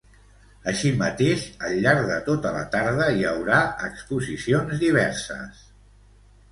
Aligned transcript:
Així 0.69 0.91
mateix, 1.01 1.43
al 1.67 1.75
llarg 1.83 2.09
de 2.13 2.17
tota 2.31 2.55
la 2.57 2.65
tarda, 2.77 3.11
hi 3.19 3.29
haurà 3.35 3.61
exposicions 3.91 4.85
diverses. 4.87 5.63